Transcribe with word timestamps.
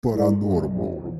Паранормал. 0.00 1.18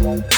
Right. 0.00 0.37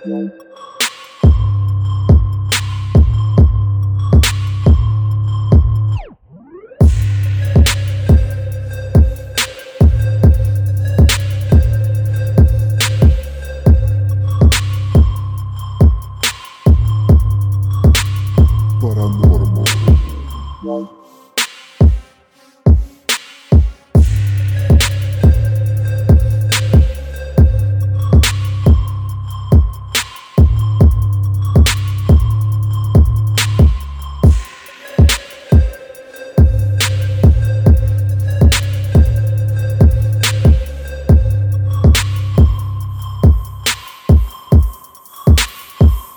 Paranormal. 0.00 0.30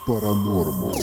Паранормал. 0.06 1.00